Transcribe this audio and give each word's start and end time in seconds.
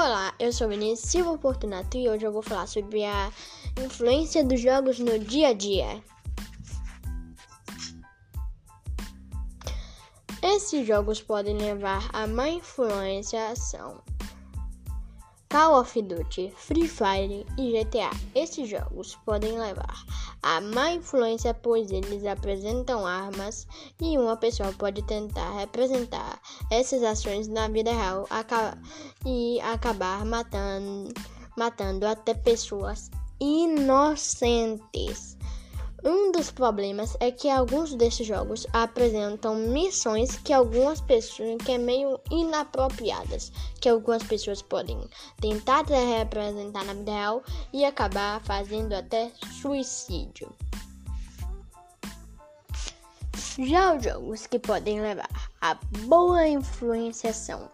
Olá, 0.00 0.32
eu 0.38 0.52
sou 0.52 0.68
Vinícius 0.68 1.10
Silva 1.10 1.36
Fortunato 1.38 1.96
e 1.96 2.08
hoje 2.08 2.24
eu 2.24 2.30
vou 2.30 2.40
falar 2.40 2.68
sobre 2.68 3.04
a 3.04 3.32
influência 3.84 4.44
dos 4.44 4.60
jogos 4.60 5.00
no 5.00 5.18
dia 5.18 5.48
a 5.48 5.52
dia. 5.52 6.00
Esses 10.40 10.86
jogos 10.86 11.20
podem 11.20 11.58
levar 11.58 12.08
a 12.12 12.28
má 12.28 12.48
influência 12.48 13.50
ação. 13.50 14.00
Call 15.50 15.80
of 15.80 16.02
Duty, 16.02 16.52
Free 16.54 16.86
Fire 16.86 17.46
e 17.56 17.72
GTA. 17.72 18.10
Esses 18.34 18.68
jogos 18.68 19.16
podem 19.24 19.58
levar 19.58 20.04
a 20.42 20.60
má 20.60 20.92
influência, 20.92 21.54
pois 21.54 21.90
eles 21.90 22.26
apresentam 22.26 23.06
armas 23.06 23.66
e 23.98 24.18
uma 24.18 24.36
pessoa 24.36 24.70
pode 24.74 25.00
tentar 25.02 25.50
representar 25.58 26.38
essas 26.70 27.02
ações 27.02 27.48
na 27.48 27.66
vida 27.68 27.90
real 27.90 28.28
e 29.24 29.58
acabar 29.62 30.22
matando, 30.26 31.14
matando 31.56 32.06
até 32.06 32.34
pessoas 32.34 33.10
inocentes. 33.40 35.38
Um 36.04 36.30
dos 36.30 36.50
problemas 36.52 37.16
é 37.18 37.30
que 37.30 37.50
alguns 37.50 37.94
desses 37.94 38.26
jogos 38.26 38.66
apresentam 38.72 39.56
missões 39.56 40.36
que 40.36 40.52
algumas 40.52 41.00
pessoas 41.00 41.56
que 41.64 41.72
é 41.72 41.78
meio 41.78 42.20
inapropriadas, 42.30 43.50
que 43.80 43.88
algumas 43.88 44.22
pessoas 44.22 44.62
podem 44.62 44.98
tentar 45.40 45.84
representar 45.86 46.84
na 46.84 46.94
vida 46.94 47.10
real 47.10 47.42
e 47.72 47.84
acabar 47.84 48.40
fazendo 48.42 48.92
até 48.92 49.32
suicídio. 49.60 50.52
Já 53.58 53.96
os 53.96 54.04
jogos 54.04 54.46
que 54.46 54.58
podem 54.58 55.00
levar 55.00 55.28
a 55.60 55.74
boa 56.06 56.46
influenciação 56.46 57.68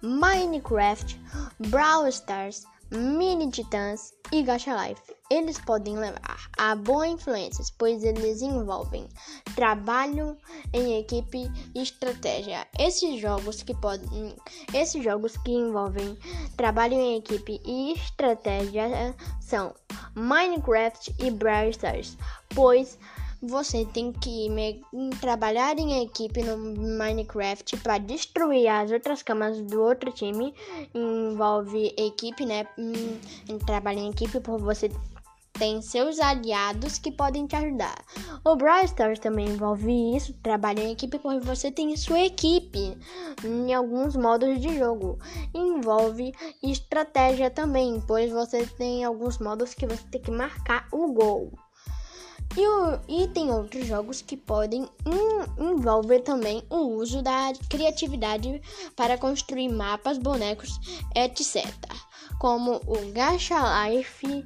Minecraft, 0.00 1.20
Brawl 1.68 2.08
Stars, 2.08 2.64
Mini 2.90 3.50
Titãs 3.50 4.14
e 4.32 4.42
Gacha 4.42 4.74
Life. 4.74 5.15
Eles 5.28 5.58
podem 5.58 5.96
levar 5.96 6.50
a 6.56 6.76
boas 6.76 7.10
influências, 7.10 7.68
pois 7.70 8.04
eles 8.04 8.42
envolvem 8.42 9.08
trabalho 9.56 10.36
em 10.72 10.98
equipe 11.00 11.50
e 11.74 11.82
estratégia. 11.82 12.66
Esses 12.78 13.20
jogos 13.20 13.62
que 13.62 13.74
podem, 13.74 14.36
esses 14.72 15.02
jogos 15.02 15.36
que 15.38 15.50
envolvem 15.50 16.16
trabalho 16.56 16.94
em 16.94 17.16
equipe 17.16 17.60
e 17.64 17.92
estratégia 17.94 19.14
são 19.40 19.74
Minecraft 20.14 21.14
e 21.18 21.30
Brawl 21.30 21.70
Stars, 21.70 22.16
pois 22.54 22.96
você 23.42 23.84
tem 23.84 24.12
que 24.12 24.48
trabalhar 25.20 25.78
em 25.78 26.02
equipe 26.02 26.42
no 26.42 26.56
Minecraft 26.56 27.76
para 27.78 27.98
destruir 27.98 28.66
as 28.68 28.90
outras 28.90 29.22
camas 29.22 29.60
do 29.60 29.82
outro 29.82 30.10
time. 30.10 30.54
Envolve 30.94 31.94
equipe, 31.96 32.46
né? 32.46 32.66
Hum, 32.78 33.18
trabalho 33.66 33.98
em 33.98 34.10
equipe 34.10 34.40
por 34.40 34.58
você 34.58 34.90
tem 35.58 35.80
seus 35.82 36.18
aliados 36.18 36.98
que 36.98 37.10
podem 37.10 37.46
te 37.46 37.56
ajudar. 37.56 37.96
O 38.44 38.56
Brawl 38.56 38.84
Stars 38.84 39.18
também 39.18 39.48
envolve 39.48 40.16
isso, 40.16 40.32
trabalho 40.42 40.80
em 40.80 40.92
equipe 40.92 41.18
porque 41.18 41.40
você 41.40 41.70
tem 41.70 41.96
sua 41.96 42.20
equipe 42.20 42.96
em 43.44 43.74
alguns 43.74 44.16
modos 44.16 44.60
de 44.60 44.76
jogo. 44.76 45.18
Envolve 45.54 46.34
estratégia 46.62 47.50
também, 47.50 48.02
pois 48.06 48.30
você 48.30 48.66
tem 48.66 49.04
alguns 49.04 49.38
modos 49.38 49.74
que 49.74 49.86
você 49.86 50.06
tem 50.10 50.20
que 50.20 50.30
marcar 50.30 50.86
o 50.92 51.12
gol. 51.12 51.52
E, 52.56 52.66
o, 52.66 52.98
e 53.08 53.28
tem 53.28 53.50
outros 53.50 53.86
jogos 53.86 54.22
que 54.22 54.36
podem 54.36 54.88
envolver 55.58 56.20
também 56.20 56.62
o 56.70 56.96
uso 56.96 57.20
da 57.20 57.52
criatividade 57.68 58.62
para 58.94 59.18
construir 59.18 59.68
mapas, 59.68 60.16
bonecos, 60.16 60.70
etc. 61.14 61.66
Como 62.38 62.80
o 62.86 63.12
Gacha 63.12 63.56
Life, 63.88 64.44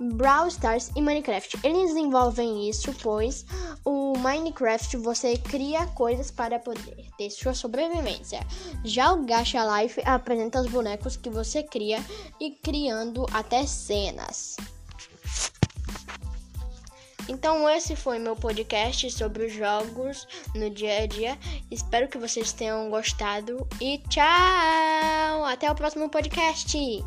Brawl 0.00 0.48
Stars 0.48 0.90
e 0.96 1.00
Minecraft. 1.00 1.58
Eles 1.62 1.90
envolvem 1.92 2.68
isso, 2.68 2.94
pois 3.02 3.44
o 3.84 4.16
Minecraft 4.18 4.96
você 4.98 5.36
cria 5.36 5.86
coisas 5.88 6.30
para 6.30 6.58
poder 6.58 7.06
ter 7.16 7.30
sua 7.30 7.54
sobrevivência. 7.54 8.40
Já 8.84 9.12
o 9.12 9.24
Gacha 9.24 9.60
Life 9.64 10.00
apresenta 10.04 10.60
os 10.60 10.68
bonecos 10.68 11.16
que 11.16 11.30
você 11.30 11.62
cria 11.62 11.98
e 12.40 12.50
criando 12.50 13.26
até 13.32 13.66
cenas. 13.66 14.56
Então 17.28 17.68
esse 17.70 17.96
foi 17.96 18.18
meu 18.18 18.36
podcast 18.36 19.10
sobre 19.10 19.46
os 19.46 19.52
jogos 19.52 20.26
no 20.54 20.68
dia 20.68 21.02
a 21.02 21.06
dia. 21.06 21.38
Espero 21.70 22.08
que 22.08 22.18
vocês 22.18 22.52
tenham 22.52 22.90
gostado 22.90 23.66
e 23.80 23.98
tchau! 24.08 25.44
Até 25.44 25.70
o 25.70 25.74
próximo 25.74 26.10
podcast. 26.10 27.02